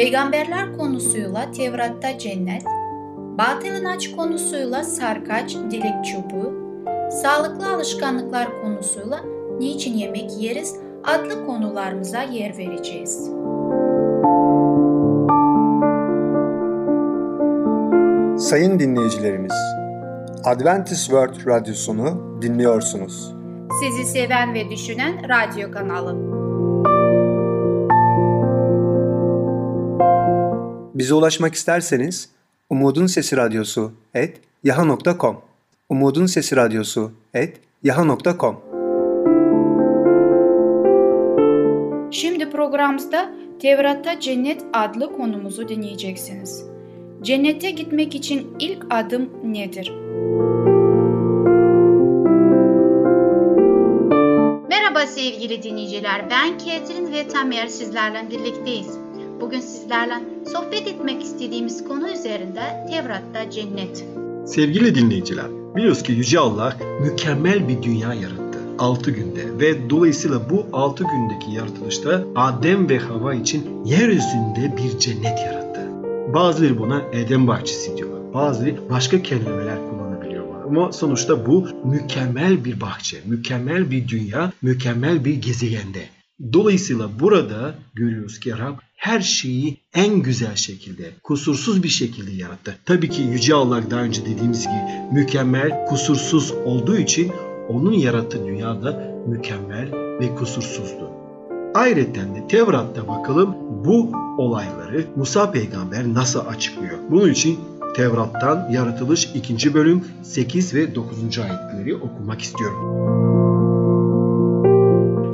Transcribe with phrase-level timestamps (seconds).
[0.00, 2.64] Peygamberler konusuyla Tevrat'ta cennet,
[3.38, 6.54] batıl inanç konusuyla sarkaç, dilek çubuğu,
[7.10, 9.20] sağlıklı alışkanlıklar konusuyla
[9.58, 13.30] niçin yemek yeriz adlı konularımıza yer vereceğiz.
[18.48, 19.54] Sayın dinleyicilerimiz,
[20.44, 23.34] Adventist World Radyosunu dinliyorsunuz.
[23.80, 26.29] Sizi seven ve düşünen radyo kanalı.
[31.00, 32.28] Bize ulaşmak isterseniz
[32.70, 35.40] Umutun Sesi Radyosu et yaha.com
[35.88, 38.60] Umutun Sesi Radyosu et yaha.com
[42.10, 46.64] Şimdi programımızda Tevrat'ta Cennet adlı konumuzu dinleyeceksiniz.
[47.22, 49.92] Cennete gitmek için ilk adım nedir?
[54.68, 56.30] Merhaba sevgili dinleyiciler.
[56.30, 59.09] Ben Ketrin ve Tamer sizlerle birlikteyiz.
[59.40, 60.14] Bugün sizlerle
[60.52, 64.04] sohbet etmek istediğimiz konu üzerinde Tevrat'ta cennet.
[64.46, 70.66] Sevgili dinleyiciler, biliyoruz ki Yüce Allah mükemmel bir dünya yarattı 6 günde ve dolayısıyla bu
[70.72, 75.80] 6 gündeki yaratılışta Adem ve Hava için yeryüzünde bir cennet yarattı.
[76.34, 78.34] Bazıları buna Eden bahçesi diyorlar.
[78.34, 80.62] Bazıları başka kelimeler kullanabiliyorlar.
[80.64, 86.19] Ama sonuçta bu mükemmel bir bahçe, mükemmel bir dünya, mükemmel bir gezegende.
[86.52, 92.76] Dolayısıyla burada görüyoruz ki Rab her şeyi en güzel şekilde, kusursuz bir şekilde yarattı.
[92.84, 97.32] Tabii ki Yüce Allah daha önce dediğimiz gibi mükemmel, kusursuz olduğu için
[97.68, 101.10] onun yarattığı dünyada mükemmel ve kusursuzdu.
[101.74, 103.54] Ayrıca de Tevrat'ta bakalım
[103.84, 106.98] bu olayları Musa peygamber nasıl açıklıyor?
[107.10, 107.58] Bunun için
[107.96, 109.74] Tevrat'tan Yaratılış 2.
[109.74, 111.38] bölüm 8 ve 9.
[111.38, 113.49] ayetleri okumak istiyorum.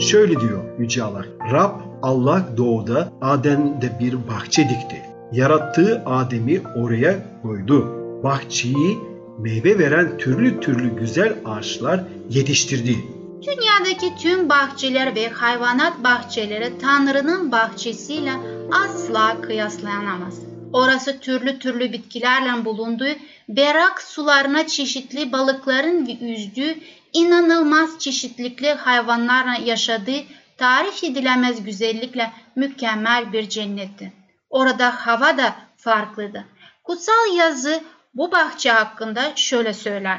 [0.00, 1.24] Şöyle diyor Yüce Allah.
[1.52, 5.02] Rab Allah doğuda Adem'de bir bahçe dikti.
[5.32, 7.86] Yarattığı Adem'i oraya koydu.
[8.24, 8.98] Bahçeyi
[9.38, 12.96] meyve veren türlü türlü güzel ağaçlar yetiştirdi.
[13.42, 18.32] Dünyadaki tüm bahçeler ve hayvanat bahçeleri Tanrı'nın bahçesiyle
[18.72, 20.40] asla kıyaslanamaz.
[20.72, 23.14] Orası türlü türlü bitkilerle bulunduğu,
[23.48, 26.74] berrak sularına çeşitli balıkların yüzdüğü,
[27.16, 30.22] inanılmaz çeşitlikli hayvanlarla yaşadığı,
[30.59, 34.12] tarif edilemez güzellikle mükemmel bir cennetti.
[34.50, 36.44] Orada hava da farklıydı.
[36.84, 37.81] Kutsal yazı
[38.15, 40.19] bu bahçe hakkında şöyle söyler.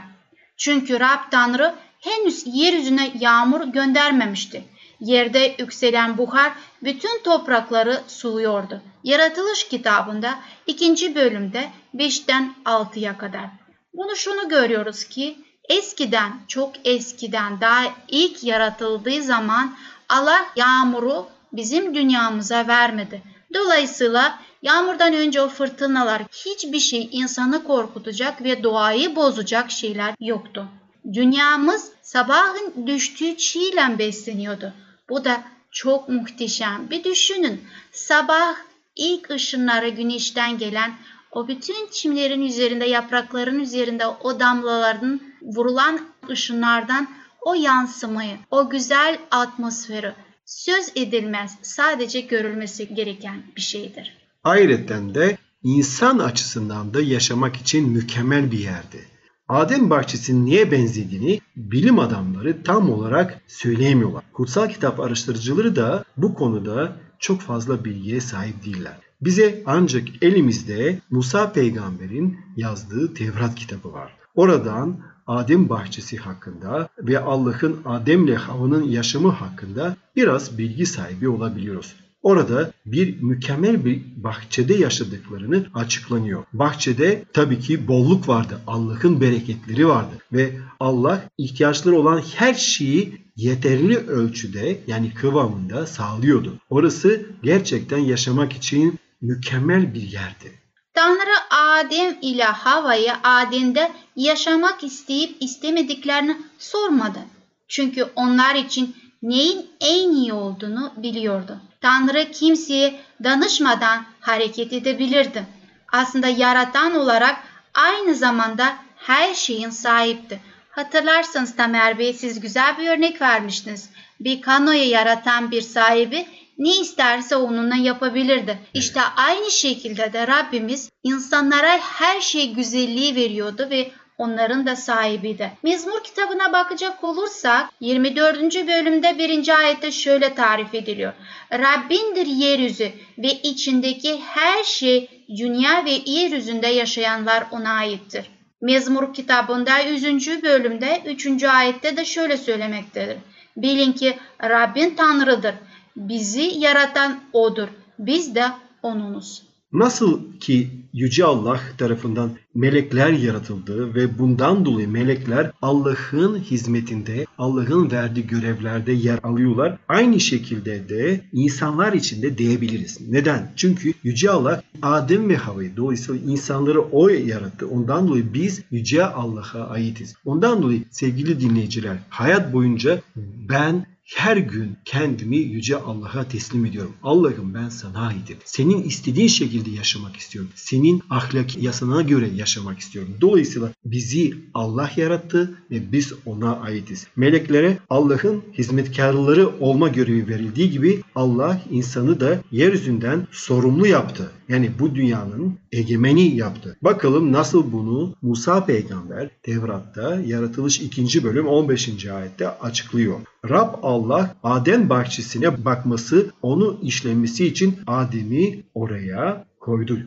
[0.58, 4.64] Çünkü Rab Tanrı henüz yeryüzüne yağmur göndermemişti.
[5.00, 6.52] Yerde yükselen buhar
[6.84, 8.82] bütün toprakları suluyordu.
[9.04, 13.46] Yaratılış kitabında ikinci bölümde 5'ten 6'ya kadar.
[13.94, 15.38] Bunu şunu görüyoruz ki
[15.70, 19.76] eskiden çok eskiden daha ilk yaratıldığı zaman
[20.10, 23.22] Allah yağmuru bizim dünyamıza vermedi.
[23.54, 30.68] Dolayısıyla yağmurdan önce o fırtınalar hiçbir şey insanı korkutacak ve doğayı bozacak şeyler yoktu.
[31.14, 34.74] Dünyamız sabahın düştüğü çiğle besleniyordu.
[35.10, 36.90] Bu da çok muhteşem.
[36.90, 37.62] Bir düşünün.
[37.92, 38.56] Sabah
[38.96, 40.94] ilk ışınları güneşten gelen
[41.38, 46.00] o bütün çimlerin üzerinde, yaprakların üzerinde o damlaların vurulan
[46.30, 47.08] ışınlardan
[47.42, 50.14] o yansımayı, o güzel atmosferi
[50.46, 54.18] söz edilmez, sadece görülmesi gereken bir şeydir.
[54.44, 59.06] Ayrıca de insan açısından da yaşamak için mükemmel bir yerdi.
[59.48, 64.24] Adem bahçesinin niye benzediğini bilim adamları tam olarak söyleyemiyorlar.
[64.34, 69.07] Kutsal kitap araştırıcıları da bu konuda çok fazla bilgiye sahip değiller.
[69.22, 74.14] Bize ancak elimizde Musa peygamberin yazdığı Tevrat kitabı var.
[74.36, 74.98] Oradan
[75.28, 81.96] Adem bahçesi hakkında ve Allah'ın Adem'le Hava'nın yaşamı hakkında biraz bilgi sahibi olabiliyoruz.
[82.22, 86.44] Orada bir mükemmel bir bahçede yaşadıklarını açıklanıyor.
[86.54, 88.62] Bahçede tabii ki bolluk vardı.
[88.68, 96.54] Allah'ın bereketleri vardı ve Allah ihtiyaçları olan her şeyi yeterli ölçüde yani kıvamında sağlıyordu.
[96.70, 100.62] Orası gerçekten yaşamak için mükemmel bir yerdi.
[100.94, 107.20] Tanrı Adem ile Hava'yı Adem'de yaşamak isteyip istemediklerini sormadı.
[107.68, 111.58] Çünkü onlar için neyin en iyi olduğunu biliyordu.
[111.82, 115.46] Tanrı kimseye danışmadan hareket edebilirdi.
[115.92, 117.38] Aslında yaratan olarak
[117.74, 120.40] aynı zamanda her şeyin sahipti.
[120.70, 123.90] Hatırlarsanız Tamer Bey siz güzel bir örnek vermiştiniz.
[124.20, 126.26] Bir kanoyu yaratan bir sahibi
[126.58, 128.58] ne isterse onunla yapabilirdi.
[128.74, 135.52] İşte aynı şekilde de Rabbimiz insanlara her şey güzelliği veriyordu ve onların da sahibiydi.
[135.64, 138.40] Mezmur kitabına bakacak olursak 24.
[138.68, 139.60] bölümde 1.
[139.60, 141.14] ayette şöyle tarif ediliyor.
[141.54, 148.32] Rabbindir yeryüzü ve içindeki her şey dünya ve yeryüzünde yaşayanlar ona aittir.
[148.62, 150.44] Mezmur kitabında 100.
[150.44, 151.44] bölümde 3.
[151.44, 153.18] ayette de şöyle söylemektedir.
[153.58, 155.54] Bilin ki Rabbin Tanrı'dır.
[155.98, 157.68] Bizi yaratan O'dur.
[158.00, 158.46] Biz de
[158.84, 159.44] O'nunuz.
[159.74, 168.28] Nasıl ki Yüce Allah tarafından melekler yaratıldı ve bundan dolayı melekler Allah'ın hizmetinde, Allah'ın verdiği
[168.28, 169.78] görevlerde yer alıyorlar.
[169.88, 173.02] Aynı şekilde de insanlar için de diyebiliriz.
[173.10, 173.52] Neden?
[173.56, 177.68] Çünkü Yüce Allah Adem ve Hava'yı dolayısıyla insanları o yarattı.
[177.68, 180.16] Ondan dolayı biz Yüce Allah'a aitiz.
[180.26, 183.02] Ondan dolayı sevgili dinleyiciler hayat boyunca
[183.50, 186.94] ben her gün kendimi yüce Allah'a teslim ediyorum.
[187.04, 188.38] Allah'ım ben sana aitim.
[188.46, 190.52] Senin istediğin şekilde yaşamak istiyorum.
[190.56, 193.14] Senin ahlaki yasana göre yaşamak istiyorum.
[193.22, 197.08] Dolayısıyla bizi Allah yarattı ve biz ona aitiz.
[197.16, 204.32] Meleklere Allah'ın hizmetkarları olma görevi verildiği gibi Allah insanı da yeryüzünden sorumlu yaptı.
[204.50, 206.78] Yani bu dünyanın egemeni yaptı.
[206.82, 211.24] Bakalım nasıl bunu Musa peygamber Tevrat'ta yaratılış 2.
[211.24, 212.06] bölüm 15.
[212.06, 213.20] ayette açıklıyor.
[213.50, 220.00] Rab Allah Adem bahçesine bakması, onu işlemesi için Adem'i oraya koydu.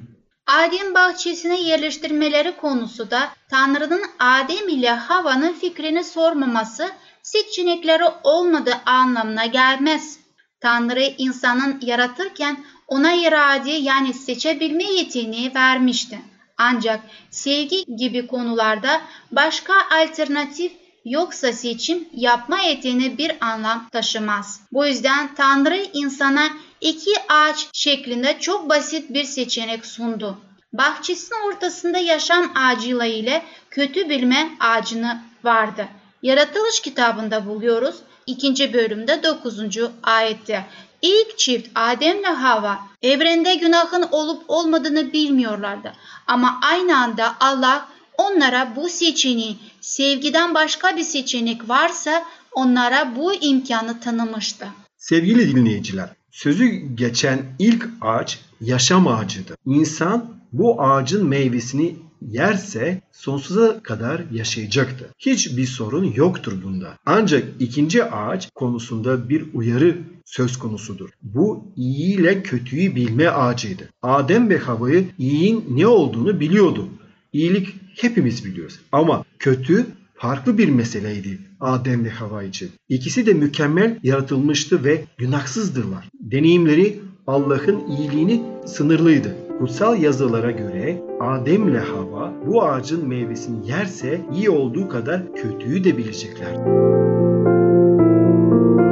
[0.46, 6.90] Adem bahçesine yerleştirmeleri konusu da Tanrı'nın Adem ile Hava'nın fikrini sormaması
[7.22, 10.18] seçenekleri olmadığı anlamına gelmez.
[10.60, 16.18] Tanrı insanın yaratırken ona irade yani seçebilme yeteneği vermişti.
[16.58, 17.00] Ancak
[17.30, 19.00] sevgi gibi konularda
[19.32, 19.72] başka
[20.02, 20.72] alternatif
[21.04, 24.60] yoksa seçim yapma yeteneği bir anlam taşımaz.
[24.72, 26.48] Bu yüzden Tanrı insana
[26.80, 30.38] iki ağaç şeklinde çok basit bir seçenek sundu.
[30.72, 35.88] Bahçesinin ortasında yaşam ağacıyla ile kötü bilme ağacını vardı.
[36.22, 37.96] Yaratılış kitabında buluyoruz.
[38.26, 38.72] 2.
[38.72, 39.58] bölümde 9.
[40.02, 40.66] ayette.
[41.02, 45.92] İlk çift Adem ve Hava evrende günahın olup olmadığını bilmiyorlardı.
[46.26, 47.88] Ama aynı anda Allah
[48.20, 54.66] onlara bu seçeneği sevgiden başka bir seçenek varsa onlara bu imkanı tanımıştı.
[54.98, 59.56] Sevgili dinleyiciler, sözü geçen ilk ağaç yaşam ağacıdır.
[59.66, 65.08] İnsan bu ağacın meyvesini yerse sonsuza kadar yaşayacaktır.
[65.18, 66.98] Hiçbir sorun yoktur bunda.
[67.06, 71.10] Ancak ikinci ağaç konusunda bir uyarı söz konusudur.
[71.22, 73.88] Bu iyi ile kötüyü bilme ağacıydı.
[74.02, 76.88] Adem ve Hava'yı iyiyin ne olduğunu biliyordu.
[77.32, 77.68] İyilik
[78.00, 78.80] hepimiz biliyoruz.
[78.92, 82.70] Ama kötü farklı bir meseleydi Adem ve Hava için.
[82.88, 86.08] İkisi de mükemmel yaratılmıştı ve günahsızdırlar.
[86.20, 89.36] Deneyimleri Allah'ın iyiliğini sınırlıydı.
[89.58, 95.98] Kutsal yazılara göre Adem ile Hava bu ağacın meyvesini yerse iyi olduğu kadar kötüyü de
[95.98, 96.54] bilecekler.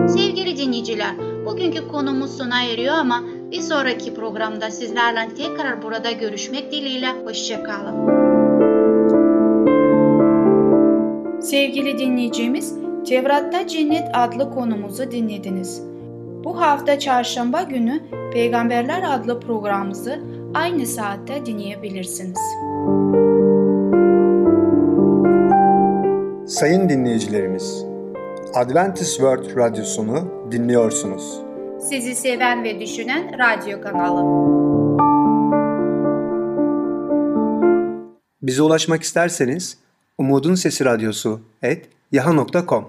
[0.08, 1.14] Sevgili dinleyiciler,
[1.46, 8.17] bugünkü konumuz sona eriyor ama bir sonraki programda sizlerle tekrar burada görüşmek dileğiyle hoşçakalın.
[11.40, 12.74] Sevgili dinleyicimiz,
[13.08, 15.82] Tevrat'ta Cennet adlı konumuzu dinlediniz.
[16.44, 18.00] Bu hafta çarşamba günü
[18.32, 20.18] Peygamberler adlı programımızı
[20.54, 22.38] aynı saatte dinleyebilirsiniz.
[26.46, 27.84] Sayın dinleyicilerimiz,
[28.54, 31.40] Adventist World Radyosunu dinliyorsunuz.
[31.80, 34.48] Sizi seven ve düşünen radyo kanalı.
[38.42, 39.78] Bize ulaşmak isterseniz
[40.18, 42.84] Umutun Sesi Radyosu et yaha.com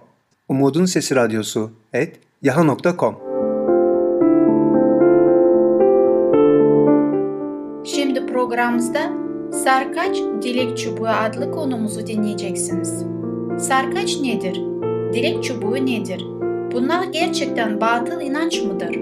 [0.48, 3.16] Umutun Sesi Radyosu et yaha.com
[7.86, 9.00] Şimdi programımızda
[9.52, 13.04] Sarkaç Dilek Çubuğu adlı konumuzu dinleyeceksiniz.
[13.58, 14.56] Sarkaç nedir?
[15.14, 16.26] Dilek çubuğu nedir?
[16.74, 18.96] Bunlar gerçekten batıl inanç mıdır?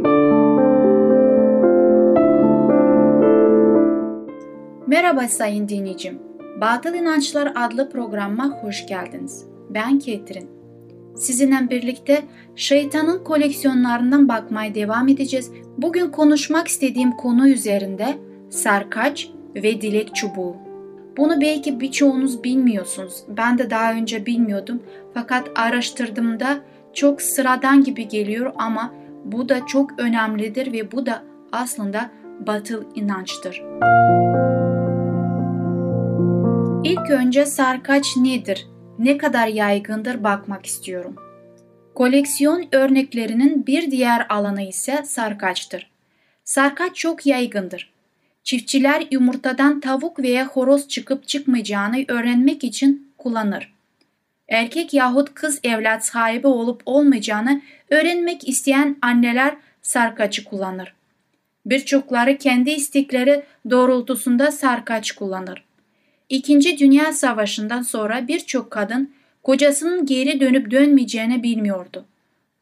[4.87, 6.26] Merhaba sayın dinleyicim.
[6.61, 9.45] Batıl İnançlar adlı programa hoş geldiniz.
[9.69, 10.49] Ben Ketrin.
[11.15, 12.23] Sizinle birlikte
[12.55, 15.51] şeytanın koleksiyonlarından bakmaya devam edeceğiz.
[15.77, 18.17] Bugün konuşmak istediğim konu üzerinde
[18.49, 20.55] sarkaç ve dilek çubuğu.
[21.17, 23.23] Bunu belki birçoğunuz bilmiyorsunuz.
[23.27, 24.83] Ben de daha önce bilmiyordum.
[25.13, 26.57] Fakat araştırdığımda
[26.93, 28.93] çok sıradan gibi geliyor ama
[29.25, 32.09] bu da çok önemlidir ve bu da aslında
[32.47, 33.63] batıl inançtır.
[36.87, 38.67] İlk önce sarkaç nedir,
[38.99, 41.15] ne kadar yaygındır bakmak istiyorum.
[41.95, 45.91] Koleksiyon örneklerinin bir diğer alanı ise sarkaçtır.
[46.43, 47.93] Sarkaç çok yaygındır.
[48.43, 53.73] Çiftçiler yumurtadan tavuk veya horoz çıkıp çıkmayacağını öğrenmek için kullanır.
[54.49, 60.93] Erkek yahut kız evlat sahibi olup olmayacağını öğrenmek isteyen anneler sarkaçı kullanır.
[61.65, 65.66] Birçokları kendi istekleri doğrultusunda sarkaç kullanır.
[66.29, 72.05] İkinci Dünya Savaşı'ndan sonra birçok kadın kocasının geri dönüp dönmeyeceğini bilmiyordu.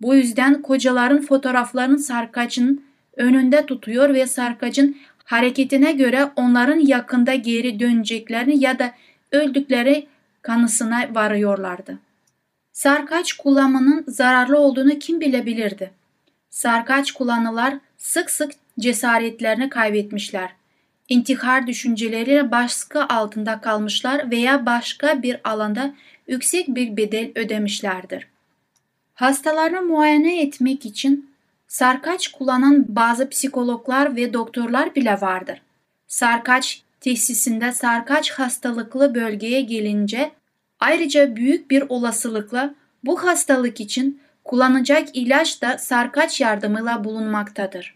[0.01, 2.84] Bu yüzden kocaların fotoğraflarını sarkacın
[3.15, 8.91] önünde tutuyor ve sarkacın hareketine göre onların yakında geri döneceklerini ya da
[9.31, 10.07] öldükleri
[10.41, 12.00] kanısına varıyorlardı.
[12.72, 15.91] Sarkaç kullanmanın zararlı olduğunu kim bilebilirdi?
[16.50, 20.50] Sarkaç kullanılar sık sık cesaretlerini kaybetmişler.
[21.09, 25.95] İntihar düşünceleriyle baskı altında kalmışlar veya başka bir alanda
[26.27, 28.27] yüksek bir bedel ödemişlerdir.
[29.13, 31.29] Hastalarını muayene etmek için
[31.67, 35.62] sarkaç kullanan bazı psikologlar ve doktorlar bile vardır.
[36.07, 40.31] Sarkaç tesisinde sarkaç hastalıklı bölgeye gelince
[40.79, 47.95] ayrıca büyük bir olasılıkla bu hastalık için kullanacak ilaç da sarkaç yardımıyla bulunmaktadır.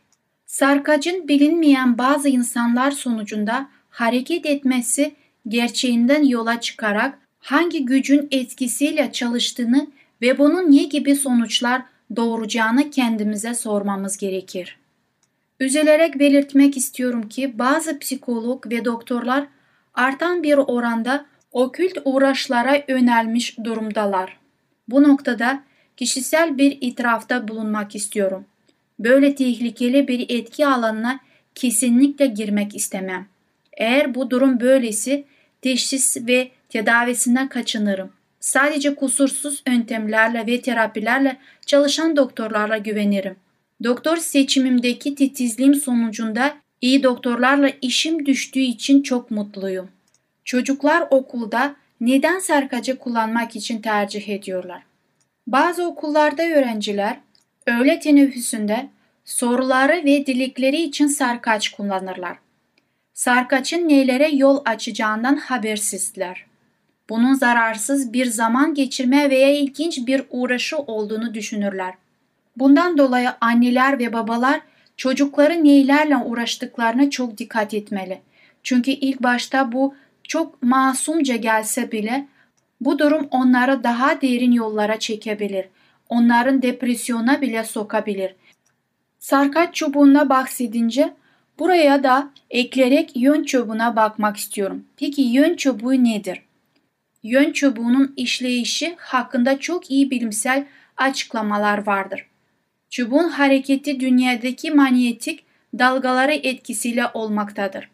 [0.49, 5.15] Sarkacın bilinmeyen bazı insanlar sonucunda hareket etmesi
[5.47, 9.87] gerçeğinden yola çıkarak hangi gücün etkisiyle çalıştığını
[10.21, 11.81] ve bunun ne gibi sonuçlar
[12.15, 14.79] doğuracağını kendimize sormamız gerekir.
[15.59, 19.47] Üzülerek belirtmek istiyorum ki bazı psikolog ve doktorlar
[19.93, 24.39] artan bir oranda okült uğraşlara yönelmiş durumdalar.
[24.87, 25.63] Bu noktada
[25.97, 28.45] kişisel bir itirafta bulunmak istiyorum.
[28.99, 31.19] Böyle tehlikeli bir etki alanına
[31.55, 33.27] kesinlikle girmek istemem.
[33.73, 35.25] Eğer bu durum böylesi
[35.61, 38.11] teşhis ve tedavisinden kaçınırım.
[38.39, 43.35] Sadece kusursuz yöntemlerle ve terapilerle çalışan doktorlarla güvenirim.
[43.83, 49.89] Doktor seçimimdeki titizliğim sonucunda iyi doktorlarla işim düştüğü için çok mutluyum.
[50.45, 54.81] Çocuklar okulda neden sarkacı kullanmak için tercih ediyorlar?
[55.47, 57.17] Bazı okullarda öğrenciler
[57.69, 58.89] öğle teneffüsünde
[59.25, 62.37] soruları ve dilekleri için sarkaç kullanırlar.
[63.13, 66.45] Sarkaçın nelere yol açacağından habersizler.
[67.09, 71.93] Bunun zararsız bir zaman geçirme veya ilginç bir uğraşı olduğunu düşünürler.
[72.57, 74.61] Bundan dolayı anneler ve babalar
[74.97, 78.21] çocukları neylerle uğraştıklarına çok dikkat etmeli.
[78.63, 82.27] Çünkü ilk başta bu çok masumca gelse bile
[82.81, 85.65] bu durum onları daha derin yollara çekebilir.
[86.09, 88.35] Onların depresyona bile sokabilir.
[89.19, 91.13] Sarkaç çubuğuna bahsedince
[91.59, 94.85] buraya da ekleyerek yön çubuğuna bakmak istiyorum.
[94.97, 96.41] Peki yön çubuğu nedir?
[97.23, 100.65] Yön çubuğunun işleyişi hakkında çok iyi bilimsel
[100.97, 102.25] açıklamalar vardır.
[102.89, 105.43] Çubuğun hareketi dünyadaki manyetik
[105.79, 107.89] dalgaları etkisiyle olmaktadır.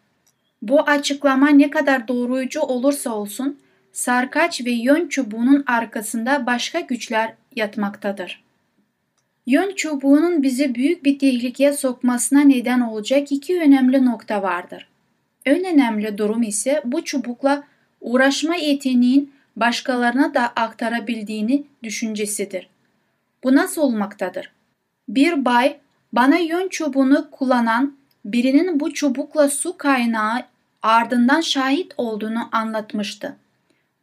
[0.62, 3.58] Bu açıklama ne kadar doğruyucu olursa olsun
[3.92, 8.44] sarkaç ve yön çubuğunun arkasında başka güçler yatmaktadır.
[9.46, 14.88] Yön çubuğunun bizi büyük bir tehlikeye sokmasına neden olacak iki önemli nokta vardır.
[15.44, 17.64] En önemli durum ise bu çubukla
[18.00, 22.68] uğraşma yeteneğin başkalarına da aktarabildiğini düşüncesidir.
[23.44, 24.52] Bu nasıl olmaktadır?
[25.08, 25.76] Bir bay
[26.12, 30.42] bana yön çubuğunu kullanan birinin bu çubukla su kaynağı
[30.82, 33.36] ardından şahit olduğunu anlatmıştı.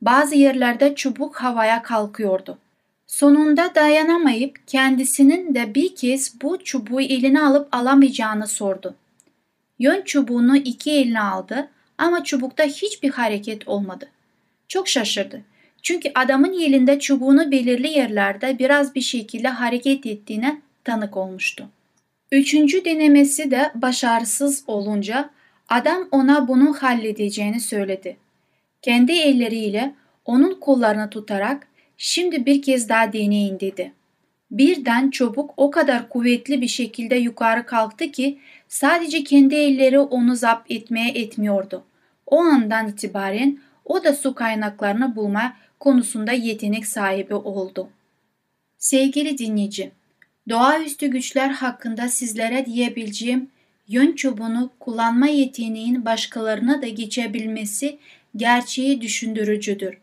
[0.01, 2.57] Bazı yerlerde çubuk havaya kalkıyordu.
[3.13, 8.95] Sonunda dayanamayıp kendisinin de bir kez bu çubuğu eline alıp alamayacağını sordu.
[9.79, 14.09] Yön çubuğunu iki eline aldı ama çubukta hiçbir hareket olmadı.
[14.67, 15.41] Çok şaşırdı.
[15.81, 21.69] Çünkü adamın elinde çubuğunu belirli yerlerde biraz bir şekilde hareket ettiğine tanık olmuştu.
[22.31, 25.29] Üçüncü denemesi de başarısız olunca
[25.69, 28.17] adam ona bunu halledeceğini söyledi.
[28.81, 29.93] Kendi elleriyle
[30.25, 31.67] onun kollarını tutarak
[31.97, 33.93] şimdi bir kez daha deneyin dedi.
[34.51, 40.71] Birden çubuk o kadar kuvvetli bir şekilde yukarı kalktı ki sadece kendi elleri onu zapt
[40.71, 41.83] etmeye etmiyordu.
[42.25, 47.89] O andan itibaren o da su kaynaklarını bulma konusunda yetenek sahibi oldu.
[48.77, 49.91] Sevgili dinleyici,
[50.49, 53.49] doğaüstü güçler hakkında sizlere diyebileceğim
[53.87, 57.97] yön çubuğunu kullanma yeteneğin başkalarına da geçebilmesi
[58.35, 60.02] gerçeği düşündürücüdür.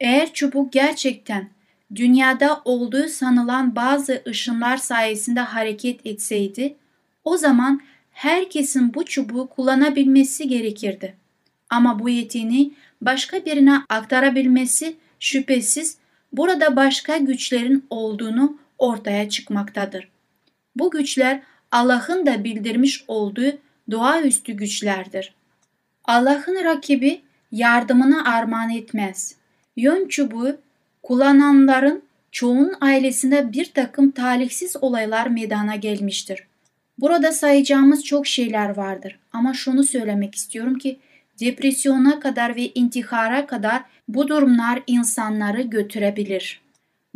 [0.00, 1.48] Eğer çubuk gerçekten
[1.94, 6.76] dünyada olduğu sanılan bazı ışınlar sayesinde hareket etseydi,
[7.24, 11.14] o zaman herkesin bu çubuğu kullanabilmesi gerekirdi.
[11.70, 15.98] Ama bu yeteneği başka birine aktarabilmesi şüphesiz
[16.32, 20.08] burada başka güçlerin olduğunu ortaya çıkmaktadır.
[20.76, 23.58] Bu güçler Allah'ın da bildirmiş olduğu
[23.90, 25.34] doğaüstü güçlerdir.
[26.04, 27.22] Allah'ın rakibi
[27.52, 29.36] yardımını armağan etmez.
[29.76, 30.56] Yön çubuğu
[31.02, 32.02] kullananların
[32.32, 36.42] çoğunun ailesinde bir takım talihsiz olaylar meydana gelmiştir.
[36.98, 40.98] Burada sayacağımız çok şeyler vardır ama şunu söylemek istiyorum ki
[41.40, 46.60] depresyona kadar ve intihara kadar bu durumlar insanları götürebilir.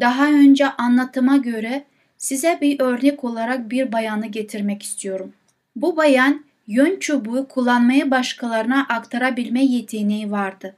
[0.00, 1.84] Daha önce anlatıma göre
[2.18, 5.32] size bir örnek olarak bir bayanı getirmek istiyorum.
[5.76, 10.74] Bu bayan yön çubuğu kullanmayı başkalarına aktarabilme yeteneği vardı.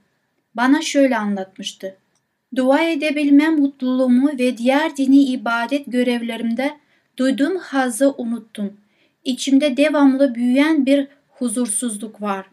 [0.54, 1.97] Bana şöyle anlatmıştı.
[2.56, 6.71] Dua edebilme mutluluğumu ve diğer dini ibadet görevlerimde
[7.16, 8.73] duyduğum hazı unuttum.
[9.25, 12.47] İçimde devamlı büyüyen bir huzursuzluk var.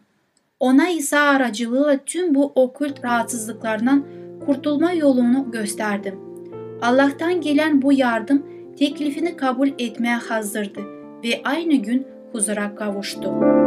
[0.60, 4.04] Ona İsa aracılığıyla tüm bu okült rahatsızlıklardan
[4.46, 6.20] kurtulma yolunu gösterdim.
[6.82, 8.46] Allah'tan gelen bu yardım
[8.78, 10.80] teklifini kabul etmeye hazırdı
[11.24, 13.59] ve aynı gün huzura kavuştu.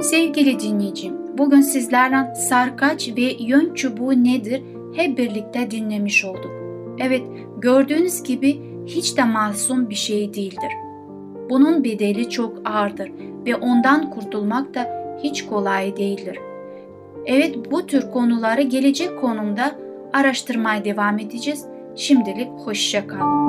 [0.00, 4.62] Sevgili dinleyicim, bugün sizlerle sarkaç ve yön çubuğu nedir
[4.94, 6.50] hep birlikte dinlemiş olduk.
[6.98, 7.22] Evet,
[7.58, 10.72] gördüğünüz gibi hiç de masum bir şey değildir.
[11.50, 13.12] Bunun bedeli çok ağırdır
[13.46, 14.86] ve ondan kurtulmak da
[15.22, 16.38] hiç kolay değildir.
[17.26, 19.74] Evet bu tür konuları gelecek konumda
[20.12, 21.66] araştırmaya devam edeceğiz.
[21.96, 23.48] Şimdilik hoşça kalın.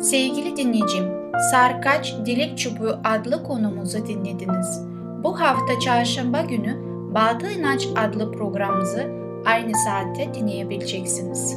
[0.00, 4.80] Sevgili dinleyicim, Sarkaç Dilek Çubuğu adlı konumuzu dinlediniz.
[5.24, 6.76] Bu hafta çarşamba günü
[7.14, 9.06] Batı İnanç adlı programımızı
[9.44, 11.56] aynı saatte dinleyebileceksiniz.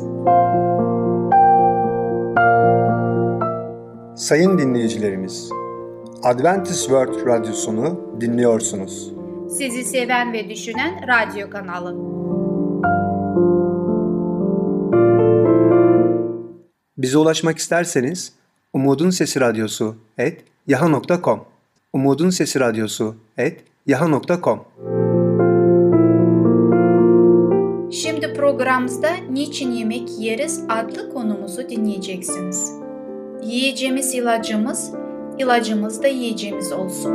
[4.15, 5.49] Sayın dinleyicilerimiz,
[6.23, 9.13] Adventist World Radyosunu dinliyorsunuz.
[9.49, 11.95] Sizi seven ve düşünen radyo kanalı.
[16.97, 18.33] Bize ulaşmak isterseniz
[18.73, 21.45] Umutun Sesi Radyosu et yaha.com
[21.93, 24.65] Umutun Sesi Radyosu et yaha.com
[27.91, 32.73] Şimdi programımızda Niçin Yemek Yeriz adlı konumuzu dinleyeceksiniz.
[33.43, 34.91] Yiyeceğimiz ilacımız,
[35.39, 37.13] ilacımız da yiyeceğimiz olsun.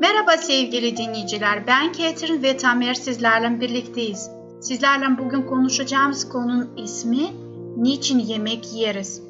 [0.00, 1.66] Merhaba sevgili dinleyiciler.
[1.66, 4.30] Ben Ketrin ve Tamer sizlerle birlikteyiz.
[4.60, 7.43] Sizlerle bugün konuşacağımız konunun ismi
[7.76, 9.22] Niçin yemek yeriz?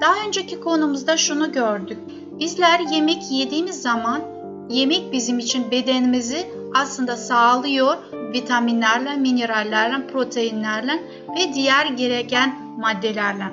[0.00, 1.98] Daha önceki konumuzda şunu gördük.
[2.38, 4.22] Bizler yemek yediğimiz zaman
[4.70, 7.96] yemek bizim için bedenimizi aslında sağlıyor
[8.34, 11.02] vitaminlerle, minerallerle, proteinlerle
[11.36, 13.44] ve diğer gereken maddelerle.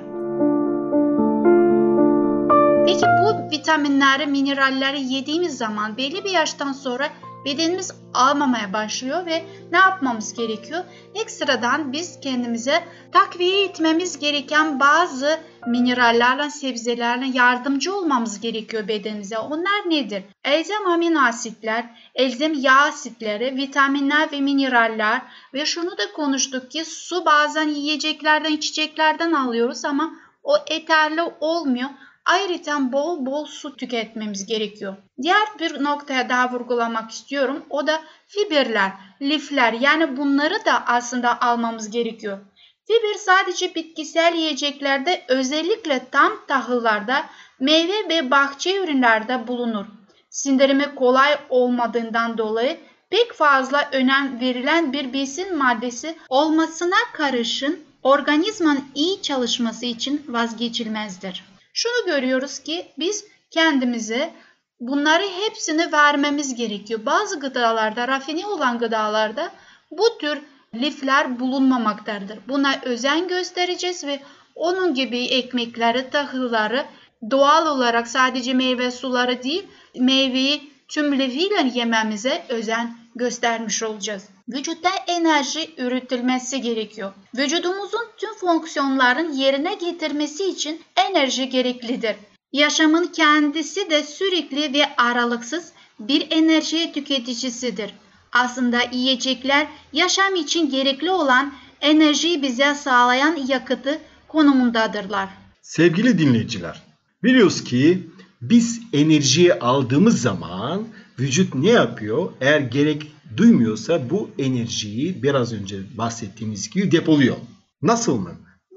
[2.86, 7.08] Peki bu vitaminleri, mineralleri yediğimiz zaman belli bir yaştan sonra
[7.44, 10.84] bedenimiz almamaya başlıyor ve ne yapmamız gerekiyor?
[11.14, 19.38] Ekstradan biz kendimize takviye etmemiz gereken bazı minerallerle, sebzelerle yardımcı olmamız gerekiyor bedenimize.
[19.38, 20.22] Onlar nedir?
[20.44, 25.22] Elzem amino asitler, elzem yağ asitleri, vitaminler ve mineraller
[25.54, 31.90] ve şunu da konuştuk ki su bazen yiyeceklerden, içeceklerden alıyoruz ama o yeterli olmuyor.
[32.24, 34.96] Ayrıca bol bol su tüketmemiz gerekiyor.
[35.22, 37.64] Diğer bir noktaya daha vurgulamak istiyorum.
[37.70, 42.38] O da fiberler, lifler yani bunları da aslında almamız gerekiyor.
[42.86, 47.26] Fiber sadece bitkisel yiyeceklerde özellikle tam tahıllarda,
[47.60, 49.86] meyve ve bahçe ürünlerde bulunur.
[50.30, 52.78] Sindirimi kolay olmadığından dolayı
[53.10, 61.49] pek fazla önem verilen bir besin maddesi olmasına karışın organizmanın iyi çalışması için vazgeçilmezdir.
[61.72, 64.32] Şunu görüyoruz ki biz kendimize
[64.80, 67.06] bunları hepsini vermemiz gerekiyor.
[67.06, 69.50] Bazı gıdalarda, rafine olan gıdalarda
[69.90, 70.38] bu tür
[70.74, 72.38] lifler bulunmamaktadır.
[72.48, 74.20] Buna özen göstereceğiz ve
[74.54, 76.84] onun gibi ekmekleri, tahılları
[77.30, 79.66] doğal olarak sadece meyve suları değil,
[79.98, 84.28] meyveyi tüm lifiyle yememize özen göstermiş olacağız.
[84.52, 87.12] Vücutta enerji üretilmesi gerekiyor.
[87.36, 92.16] Vücudumuzun tüm fonksiyonların yerine getirmesi için enerji gereklidir.
[92.52, 97.94] Yaşamın kendisi de sürekli ve aralıksız bir enerji tüketicisidir.
[98.32, 105.28] Aslında yiyecekler yaşam için gerekli olan enerjiyi bize sağlayan yakıtı konumundadırlar.
[105.62, 106.82] Sevgili dinleyiciler,
[107.22, 108.10] biliyoruz ki
[108.42, 110.86] biz enerjiyi aldığımız zaman
[111.18, 112.32] vücut ne yapıyor?
[112.40, 117.36] Eğer gerek duymuyorsa bu enerjiyi biraz önce bahsettiğimiz gibi depoluyor.
[117.82, 118.32] Nasıl mı?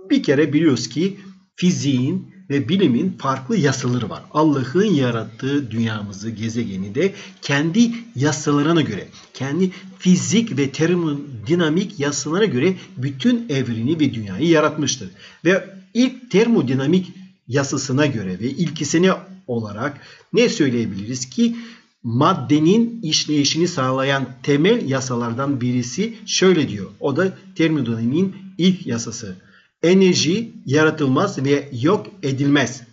[0.10, 1.20] Bir kere biliyoruz ki
[1.56, 4.24] fiziğin ve bilimin farklı yasaları var.
[4.32, 13.50] Allah'ın yarattığı dünyamızı, gezegeni de kendi yasalarına göre, kendi fizik ve termodinamik yasalarına göre bütün
[13.50, 15.10] evreni ve dünyayı yaratmıştır.
[15.46, 17.12] Ve ilk termodinamik
[17.48, 19.12] yasasına göre ve ilkisine
[19.48, 20.02] olarak
[20.34, 21.56] ne söyleyebiliriz ki
[22.04, 26.92] maddenin işleyişini sağlayan temel yasalardan birisi şöyle diyor.
[27.00, 29.36] O da termodinamiğin ilk yasası.
[29.84, 32.84] Enerji yaratılmaz ve yok edilmez.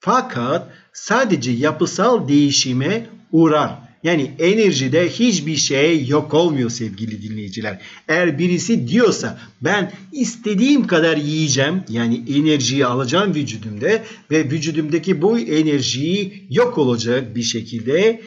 [0.00, 3.86] Fakat sadece yapısal değişime uğrar.
[4.02, 7.80] Yani enerjide hiçbir şey yok olmuyor sevgili dinleyiciler.
[8.08, 16.46] Eğer birisi diyorsa ben istediğim kadar yiyeceğim yani enerjiyi alacağım vücudumda ve vücudumdaki bu enerjiyi
[16.50, 18.20] yok olacak bir şekilde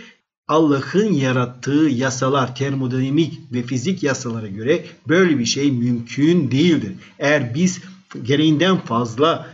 [0.49, 6.91] Allah'ın yarattığı yasalar, termodinamik ve fizik yasalara göre böyle bir şey mümkün değildir.
[7.19, 7.79] Eğer biz
[8.23, 9.49] gereğinden fazla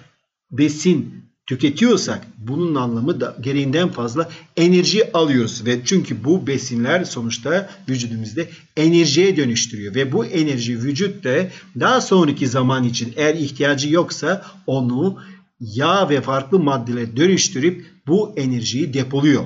[0.52, 8.42] besin tüketiyorsak bunun anlamı da gereğinden fazla enerji alıyoruz ve çünkü bu besinler sonuçta vücudumuzda
[8.78, 11.48] enerjiye dönüştürüyor ve bu enerji vücutta
[11.80, 15.20] daha sonraki zaman için eğer ihtiyacı yoksa onu
[15.60, 19.44] yağ ve farklı maddelere dönüştürüp bu enerjiyi depoluyor.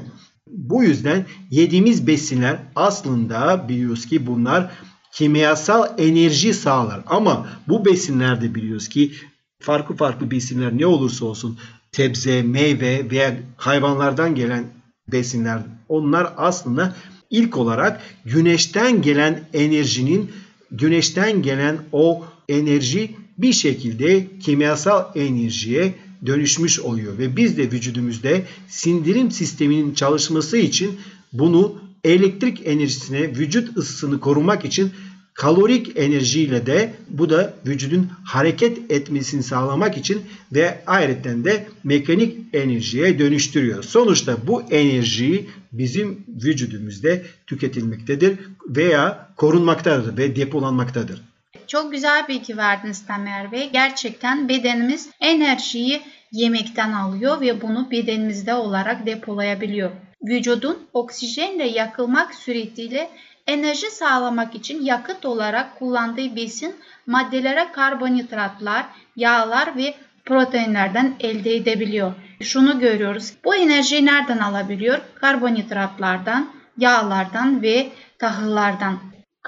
[0.49, 4.71] Bu yüzden yediğimiz besinler aslında biliyoruz ki bunlar
[5.11, 7.01] kimyasal enerji sağlar.
[7.05, 9.11] Ama bu besinlerde biliyoruz ki
[9.59, 11.59] farklı farklı besinler ne olursa olsun
[11.91, 14.63] sebze, meyve veya hayvanlardan gelen
[15.07, 15.59] besinler
[15.89, 16.95] onlar aslında
[17.29, 20.31] ilk olarak güneşten gelen enerjinin
[20.71, 28.29] güneşten gelen o enerji bir şekilde kimyasal enerjiye dönüşmüş oluyor ve biz de vücudumuzda
[28.67, 30.91] sindirim sisteminin çalışması için
[31.33, 34.91] bunu elektrik enerjisine vücut ısısını korumak için
[35.33, 43.19] kalorik enerjiyle de bu da vücudun hareket etmesini sağlamak için ve ayrıca de mekanik enerjiye
[43.19, 43.83] dönüştürüyor.
[43.83, 47.09] Sonuçta bu enerji bizim vücudumuzda
[47.47, 51.28] tüketilmektedir veya korunmaktadır ve depolanmaktadır.
[51.69, 53.69] Çok güzel bilgi verdiniz Tamer Bey.
[53.73, 56.01] Gerçekten bedenimiz enerjiyi
[56.31, 59.91] yemekten alıyor ve bunu bedenimizde olarak depolayabiliyor.
[60.23, 63.09] Vücudun oksijenle yakılmak suretiyle
[63.47, 66.75] enerji sağlamak için yakıt olarak kullandığı besin
[67.07, 69.93] maddelere karbonhidratlar, yağlar ve
[70.25, 72.13] proteinlerden elde edebiliyor.
[72.41, 73.33] Şunu görüyoruz.
[73.45, 74.99] Bu enerjiyi nereden alabiliyor?
[75.15, 78.99] Karbonhidratlardan, yağlardan ve tahıllardan.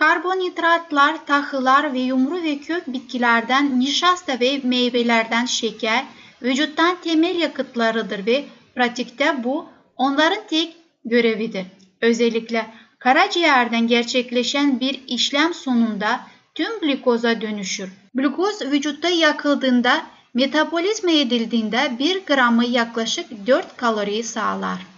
[0.02, 6.06] Karbonhidratlar, tahıllar ve yumru ve kök bitkilerden, nişasta ve meyvelerden şeker,
[6.42, 9.66] vücuttan temel yakıtlarıdır ve pratikte bu
[9.98, 11.66] onların tek görevidir.
[12.02, 12.66] Özellikle
[13.00, 16.20] karaciğerden gerçekleşen bir işlem sonunda
[16.56, 17.90] tüm glikoza dönüşür.
[18.14, 20.02] Glikoz vücutta yakıldığında
[20.34, 24.91] metabolizma edildiğinde 1 gramı yaklaşık 4 kaloriyi sağlar.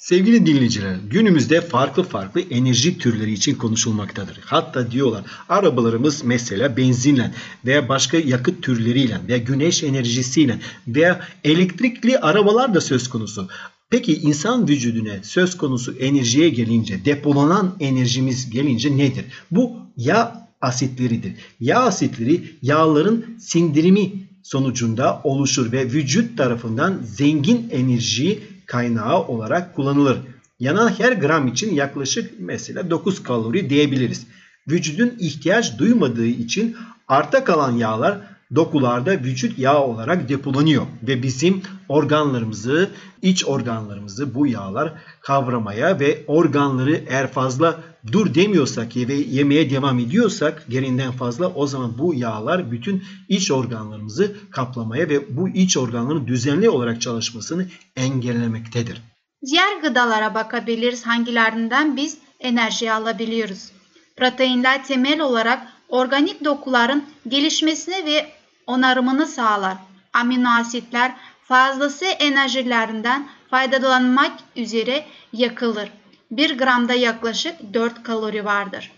[0.00, 4.38] Sevgili dinleyiciler, günümüzde farklı farklı enerji türleri için konuşulmaktadır.
[4.44, 7.34] Hatta diyorlar arabalarımız mesela benzinle
[7.66, 10.58] veya başka yakıt türleriyle veya güneş enerjisiyle
[10.88, 13.48] veya elektrikli arabalar da söz konusu.
[13.90, 19.24] Peki insan vücuduna söz konusu enerjiye gelince, depolanan enerjimiz gelince nedir?
[19.50, 21.32] Bu yağ asitleridir.
[21.60, 30.18] Yağ asitleri yağların sindirimi sonucunda oluşur ve vücut tarafından zengin enerji kaynağı olarak kullanılır.
[30.60, 34.26] Yanan her gram için yaklaşık mesela 9 kalori diyebiliriz.
[34.68, 36.76] Vücudun ihtiyaç duymadığı için
[37.08, 38.18] arta kalan yağlar
[38.54, 42.90] dokularda vücut yağı olarak depolanıyor ve bizim organlarımızı,
[43.22, 47.80] iç organlarımızı bu yağlar kavramaya ve organları eğer fazla
[48.12, 54.36] dur demiyorsak ve yemeye devam ediyorsak gerinden fazla o zaman bu yağlar bütün iç organlarımızı
[54.50, 59.02] kaplamaya ve bu iç organların düzenli olarak çalışmasını engellemektedir.
[59.46, 63.72] Diğer gıdalara bakabiliriz hangilerinden biz enerji alabiliyoruz.
[64.16, 68.26] Proteinler temel olarak organik dokuların gelişmesini ve
[68.66, 69.76] onarımını sağlar.
[70.12, 75.88] Amino asitler fazlası enerjilerinden faydalanmak üzere yakılır.
[76.30, 78.92] 1 gramda yaklaşık 4 kalori vardır.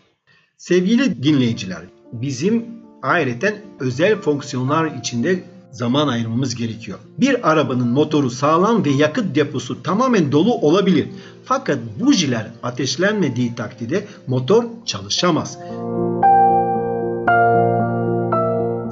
[0.57, 2.67] Sevgili dinleyiciler, bizim
[3.03, 6.99] ayrıca özel fonksiyonlar içinde zaman ayırmamız gerekiyor.
[7.19, 11.09] Bir arabanın motoru sağlam ve yakıt deposu tamamen dolu olabilir.
[11.45, 15.59] Fakat bujiler ateşlenmediği takdirde motor çalışamaz.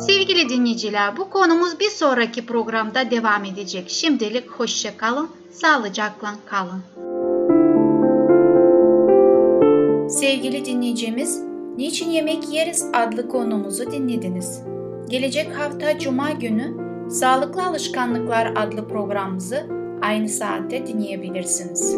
[0.06, 3.90] Sevgili dinleyiciler bu konumuz bir sonraki programda devam edecek.
[3.90, 7.09] Şimdilik hoşça kalın, sağlıcakla kalın.
[10.10, 11.42] Sevgili dinleyicimiz,
[11.76, 14.62] Niçin Yemek Yeriz adlı konumuzu dinlediniz.
[15.08, 19.66] Gelecek hafta Cuma günü Sağlıklı Alışkanlıklar adlı programımızı
[20.02, 21.96] aynı saatte dinleyebilirsiniz.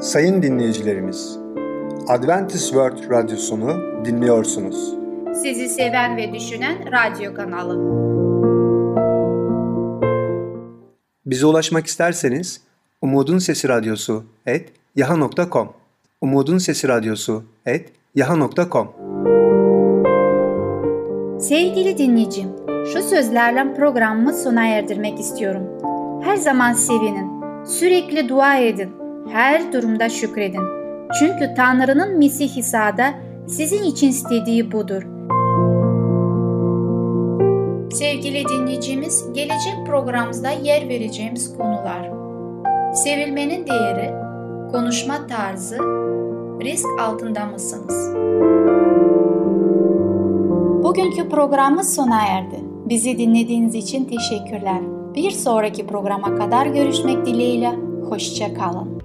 [0.00, 1.38] Sayın dinleyicilerimiz,
[2.08, 4.94] Adventist World Radyosunu dinliyorsunuz.
[5.42, 7.98] Sizi seven ve düşünen radyo kanalı.
[11.26, 12.60] Bize ulaşmak isterseniz
[13.02, 15.68] Umutun Sesi Radyosu et yaha.com
[16.20, 18.88] Umutun Sesi Radyosu et yaha.com
[21.40, 22.48] Sevgili dinleyicim,
[22.92, 25.62] şu sözlerle programımı sona erdirmek istiyorum.
[26.22, 27.30] Her zaman sevinin,
[27.64, 28.90] sürekli dua edin,
[29.32, 30.62] her durumda şükredin.
[31.18, 33.14] Çünkü Tanrı'nın Mesih İsa'da
[33.48, 35.02] sizin için istediği budur.
[37.92, 42.10] Sevgili dinleyicimiz, gelecek programımızda yer vereceğimiz konular.
[42.94, 44.27] Sevilmenin değeri,
[44.72, 45.78] konuşma tarzı,
[46.60, 48.14] risk altında mısınız?
[50.84, 52.60] Bugünkü programımız sona erdi.
[52.88, 54.80] Bizi dinlediğiniz için teşekkürler.
[55.14, 57.76] Bir sonraki programa kadar görüşmek dileğiyle.
[58.08, 59.02] Hoşça kalın.